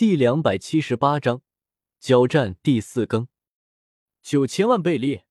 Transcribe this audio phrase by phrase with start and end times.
[0.00, 1.42] 第两百七十八章
[1.98, 3.28] 交战第四更。
[4.22, 5.24] 九千万贝利，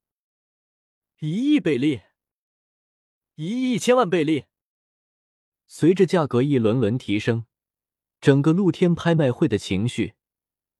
[1.18, 2.02] 一亿贝利，
[3.34, 4.46] 一亿一千万贝利。
[5.66, 7.48] 随着价格一轮轮提升，
[8.22, 10.14] 整个露天拍卖会的情绪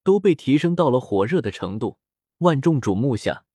[0.04, 1.98] 都被提升到了火热的程度。
[2.38, 3.48] 万众瞩目下，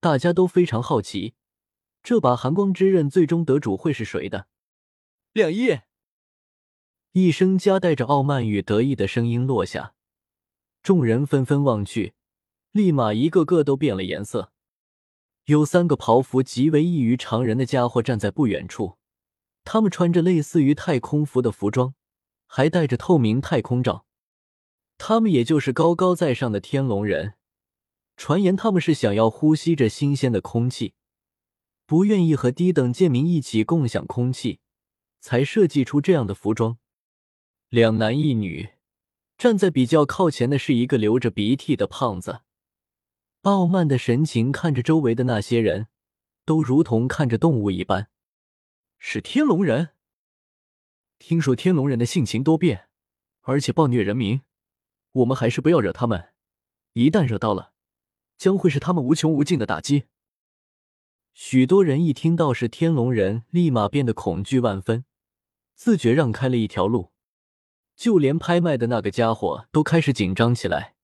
[0.00, 1.34] 大家都非常好奇，
[2.02, 4.48] 这把寒光之刃最终得主会是谁的？
[5.34, 5.80] 两亿！
[7.18, 9.94] 一声夹带着傲慢与得意的声音落下，
[10.82, 12.12] 众人纷纷望去，
[12.72, 14.52] 立马一个个都变了颜色。
[15.46, 18.98] 有三个袍服极为异于常人的家伙站在不远处，
[19.64, 21.94] 他们穿着类似于太空服的服装，
[22.46, 24.04] 还戴着透明太空罩。
[24.98, 27.36] 他们也就是高高在上的天龙人。
[28.18, 30.92] 传言他们是想要呼吸着新鲜的空气，
[31.86, 34.60] 不愿意和低等贱民一起共享空气，
[35.22, 36.76] 才设计出这样的服装。
[37.68, 38.68] 两男一女，
[39.36, 42.42] 站在比较靠前的是一个流着鼻涕的胖子，
[43.42, 45.88] 傲慢的神情看着周围的那些人，
[46.44, 48.08] 都如同看着动物一般。
[48.98, 49.90] 是天龙人。
[51.18, 52.88] 听说天龙人的性情多变，
[53.40, 54.42] 而且暴虐人民，
[55.10, 56.34] 我们还是不要惹他们，
[56.92, 57.72] 一旦惹到了，
[58.38, 60.04] 将会是他们无穷无尽的打击。
[61.34, 65.04] 许多人一听到是天龙人，立马变得恐惧万分，
[65.74, 67.10] 自觉让开了一条路。
[67.96, 70.94] 就连拍卖的那个家伙都开始紧张起来，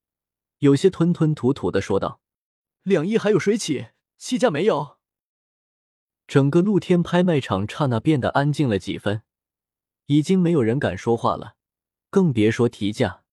[0.58, 2.20] 有些吞吞吐吐的说道
[2.84, 3.88] ：“两亿还有谁起？
[4.18, 4.98] 起价没有？”
[6.28, 9.22] 整个露天拍卖场刹那变得安静了几分，
[10.06, 11.56] 已经没有人敢说话了，
[12.10, 13.24] 更别说提价。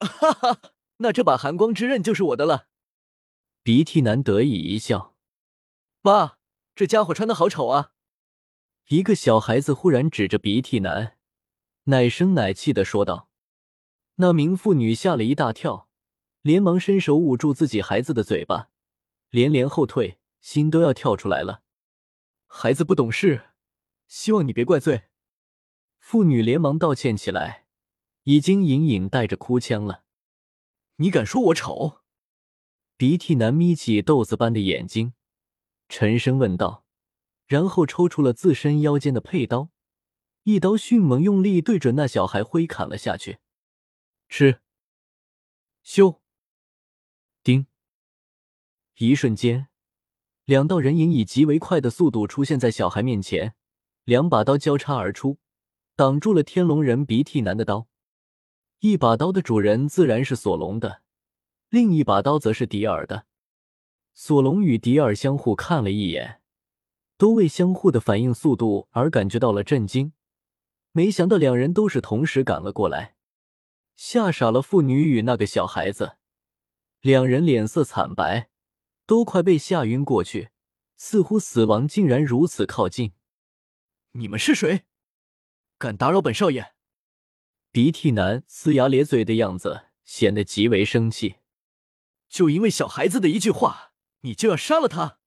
[0.00, 0.60] 哈哈，
[0.98, 2.68] 那这把寒光之刃就是我的了。
[3.62, 5.14] 鼻涕男得意一笑
[6.02, 6.36] ：“妈，
[6.74, 7.92] 这家伙穿的好丑啊！”
[8.88, 11.15] 一个小孩子忽然指着鼻涕男。
[11.88, 13.28] 奶声奶气的说道
[14.16, 15.88] ：“那名妇女吓了一大跳，
[16.42, 18.70] 连忙伸手捂住自己孩子的嘴巴，
[19.30, 21.62] 连连后退，心都要跳出来了。
[22.48, 23.50] 孩子不懂事，
[24.08, 25.04] 希望你别怪罪。”
[26.00, 27.66] 妇女连忙道歉起来，
[28.24, 30.02] 已经隐隐带着哭腔了。
[30.98, 32.00] “你敢说我丑？”
[32.98, 35.12] 鼻涕男眯起豆子般的眼睛，
[35.88, 36.84] 沉声问道，
[37.46, 39.70] 然后抽出了自身腰间的佩刀。
[40.46, 43.38] 一刀迅猛，用力对准那小孩挥砍了下去。
[44.28, 44.60] 吃！
[45.84, 46.20] 咻！
[47.42, 47.66] 叮！
[48.98, 49.66] 一瞬间，
[50.44, 53.56] 两道人影以极为快的速度出现在小孩面前，
[54.04, 55.38] 两把刀交叉而出，
[55.96, 57.88] 挡住了天龙人鼻涕男的刀。
[58.78, 61.02] 一把刀的主人自然是索隆的，
[61.70, 63.26] 另一把刀则是迪尔的。
[64.14, 66.40] 索隆与迪尔相互看了一眼，
[67.18, 70.12] 都为相互的反应速度而感觉到了震惊。
[70.96, 73.16] 没想到两人都是同时赶了过来，
[73.96, 76.16] 吓傻了妇女与那个小孩子。
[77.02, 78.48] 两人脸色惨白，
[79.04, 80.48] 都快被吓晕过去，
[80.96, 83.12] 似乎死亡竟然如此靠近。
[84.12, 84.84] 你们是谁？
[85.76, 86.72] 敢打扰本少爷？
[87.70, 91.40] 鼻涕男呲牙咧嘴的样子显得极为生气。
[92.30, 93.92] 就因为小孩子的一句话，
[94.22, 95.18] 你就要杀了他？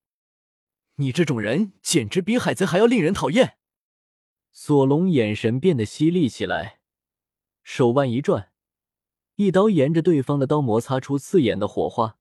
[0.95, 3.58] 你这种人简直比海贼还要令人讨厌！
[4.61, 6.81] 索隆眼神变得犀利起来，
[7.63, 8.51] 手腕一转，
[9.35, 12.17] 一刀沿着对方的刀摩擦出刺眼的火花，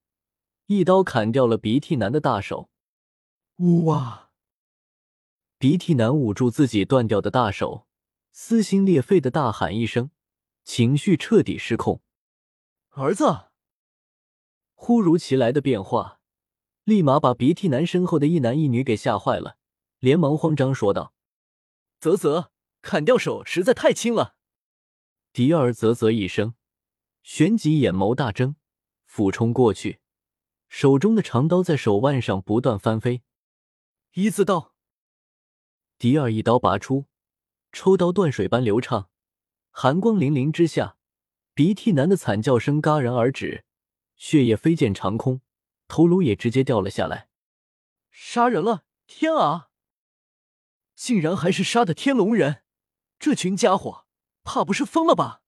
[0.67, 2.71] 一刀砍掉了鼻涕男的大手。
[3.57, 4.31] 呜哇！
[5.59, 7.89] 鼻涕男捂住自己断掉的大手，
[8.31, 10.13] 撕心裂肺的大喊一声，
[10.63, 12.01] 情绪彻底失控。
[12.91, 13.49] 儿子！
[14.75, 16.21] 忽如其来的变化，
[16.85, 19.57] 立马把鼻涕男身后的一男一女给吓坏了，
[19.99, 21.13] 连忙慌张说道。
[22.01, 24.37] 啧啧，砍掉手实在太轻了。
[25.33, 26.55] 迪尔啧啧一声，
[27.23, 28.55] 旋即眼眸大睁，
[29.05, 30.01] 俯冲过去，
[30.69, 33.23] 手中的长刀在手腕上不断翻飞。
[34.15, 34.75] 一字刀，
[35.99, 37.07] 迪尔一刀拔出，
[37.73, 39.11] 抽刀断水般流畅，
[39.71, 40.97] 寒光凛凛之下，
[41.55, 43.65] 鼻涕男的惨叫声戛然而止，
[44.15, 45.41] 血液飞溅长空，
[45.89, 47.29] 头颅也直接掉了下来。
[48.11, 48.85] 杀人了！
[49.07, 49.68] 天啊！
[50.99, 52.65] 竟然还是杀的天龙人，
[53.21, 54.05] 这群家伙
[54.43, 55.43] 怕不是疯了吧？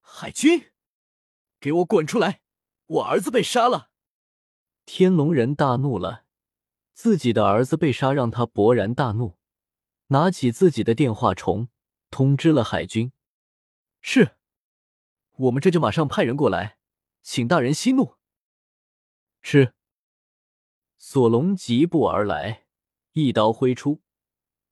[0.00, 0.72] 海军，
[1.60, 2.42] 给我滚出来！
[2.86, 3.90] 我儿子被杀了！
[4.84, 6.24] 天龙人大怒了，
[6.92, 9.38] 自己的儿子被杀让他勃然大怒，
[10.08, 11.68] 拿起自己的电话虫，
[12.10, 13.12] 通知了海军。
[14.00, 14.36] 是，
[15.36, 16.78] 我们这就马上派人过来，
[17.22, 18.16] 请大人息怒。
[19.40, 19.74] 是。
[20.98, 22.66] 索隆疾步而来，
[23.12, 24.02] 一刀挥出。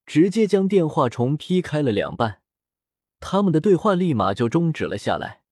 [0.05, 2.43] 直接将电话虫劈开了两半，
[3.21, 5.43] 他们的对话立马就终止了下来。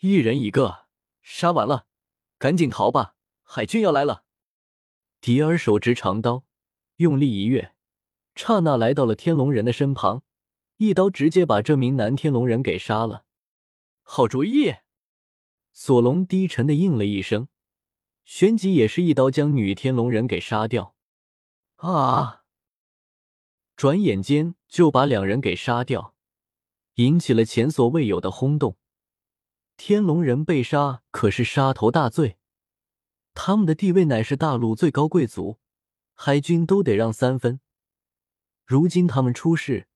[0.00, 0.86] 一人一个，
[1.22, 1.86] 杀完了，
[2.38, 4.24] 赶紧逃吧，海军要来了。
[5.20, 6.44] 迪尔手执长刀，
[6.96, 7.74] 用力一跃，
[8.34, 10.22] 刹那来到了天龙人的身旁，
[10.78, 13.24] 一刀直接把这名男天龙人给杀了。
[14.02, 14.74] 好主意！
[15.72, 17.48] 索隆低沉的应了一声，
[18.24, 20.96] 旋即也是一刀将女天龙人给杀掉。
[21.76, 22.39] 啊！
[23.80, 26.14] 转眼间就把两人给杀掉，
[26.96, 28.76] 引起了前所未有的轰动。
[29.78, 32.36] 天龙人被杀可是杀头大罪。
[33.32, 35.56] 他们的地位乃是大陆最高贵族，
[36.12, 37.60] 海军都得让三分。
[38.66, 39.88] 如今他们出事，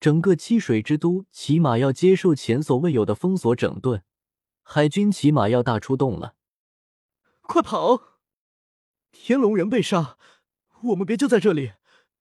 [0.00, 4.02] 整个七水之都起码要接受前所未有的封锁整顿，
[4.62, 6.36] 海军起码要大出动了。
[7.42, 8.00] 快跑！
[9.12, 10.16] 天龙人被杀，
[10.84, 11.72] 我们别就在这里，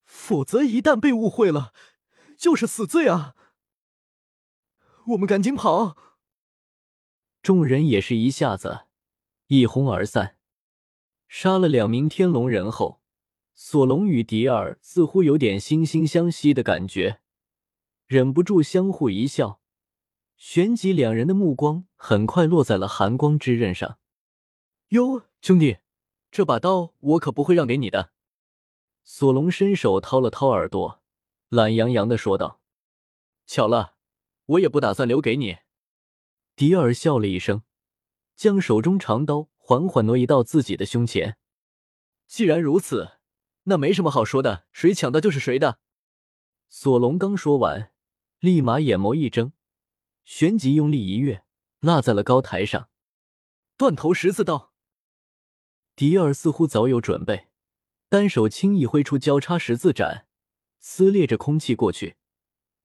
[0.05, 1.73] 否则一旦被误会了，
[2.37, 3.35] 就是死罪啊！
[5.07, 5.97] 我们赶紧跑！
[7.41, 8.85] 众人也是一下子
[9.47, 10.37] 一哄而散。
[11.27, 13.01] 杀了两名天龙人后，
[13.53, 17.19] 索隆与迪尔似乎有点惺惺相惜的感觉，
[18.07, 19.59] 忍不住相互一笑。
[20.37, 23.99] 旋即，两人的目光很快落在了寒光之刃上。
[24.89, 25.77] 哟，兄弟，
[26.31, 28.14] 这把刀我可不会让给你的。
[29.05, 31.01] 索隆伸手掏了掏耳朵，
[31.47, 32.59] 懒洋洋的说道
[33.47, 33.95] ：“巧了，
[34.47, 35.59] 我也不打算留给你。”
[36.57, 37.61] 迪尔笑了一声，
[38.35, 39.47] 将手中长刀。
[39.67, 41.39] 缓缓挪移到自己的胸前。
[42.27, 43.13] 既然如此，
[43.63, 45.79] 那没什么好说的，谁抢到就是谁的。
[46.69, 47.91] 索隆刚说完，
[48.37, 49.53] 立马眼眸一睁，
[50.23, 51.43] 旋即用力一跃，
[51.79, 52.89] 落在了高台上。
[53.75, 54.71] 断头十字刀。
[55.95, 57.47] 迪尔似乎早有准备，
[58.15, 60.25] 单手轻易挥出交叉十字斩，
[60.79, 62.15] 撕裂着空气过去，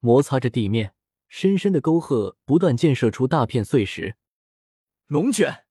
[0.00, 0.92] 摩擦着地面，
[1.28, 4.16] 深深的沟壑不断溅射出大片碎石。
[5.06, 5.66] 龙卷。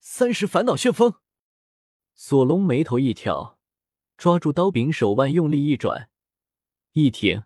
[0.00, 1.16] 三十烦恼旋风，
[2.14, 3.58] 索隆眉头一挑，
[4.16, 6.08] 抓住刀柄，手腕用力一转，
[6.92, 7.42] 一挺，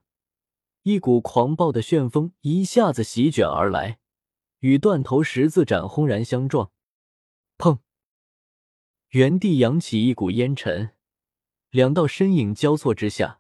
[0.83, 3.99] 一股狂暴的旋风一下子席卷而来，
[4.61, 6.71] 与断头十字斩轰然相撞。
[7.59, 7.81] 砰！
[9.09, 10.93] 原地扬起一股烟尘，
[11.77, 13.39] 两道身影交错之下，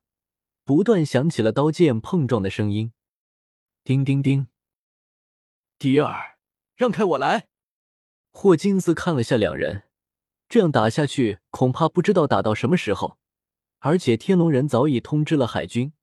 [0.63, 2.93] 不断响起了刀剑碰撞的声音。
[3.83, 4.49] 叮叮叮！
[5.79, 6.37] 迪尔，
[6.75, 7.49] 让开，我来。
[8.33, 9.85] 霍金斯看了下两人，
[10.51, 13.17] 这样打下去，恐怕不知道打到什么时候。
[13.79, 15.95] 而且天龙人早已通知了海军，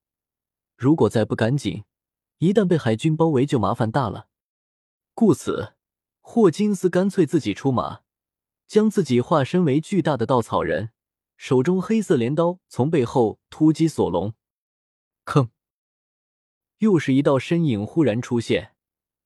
[0.75, 1.83] 如果再不赶紧，
[2.39, 4.27] 一旦被海军包围，就麻烦大了。
[5.13, 5.75] 故此，
[6.19, 8.01] 霍金斯干脆自己出马，
[8.65, 10.89] 将自己化身为巨大的稻草人，
[11.45, 14.33] 手中黑色镰刀从背后突击索隆。
[15.25, 15.49] 吭！
[16.77, 18.77] 又是一道身影忽然出现。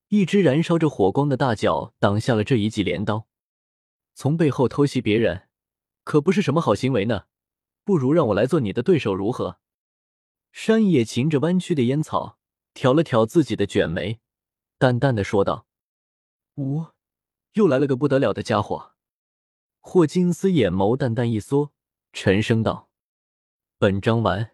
[0.07, 3.27] 一只燃烧着火光的大脚挡下了这一记镰刀，
[4.15, 5.47] 从背后偷袭别人，
[6.03, 7.25] 可不是什么好行为呢。
[7.83, 9.59] 不如让我来做你的对手如何？
[10.51, 12.39] 山野噙着弯曲的烟草，
[12.73, 14.19] 挑了挑自己的卷眉，
[14.79, 15.67] 淡淡的说道
[16.57, 16.87] ：“呜，
[17.53, 18.93] 又来了个不得了的家伙。”
[19.79, 21.71] 霍金斯眼眸淡淡一缩，
[22.19, 22.89] 沉声道
[23.77, 24.49] ：“本章完。”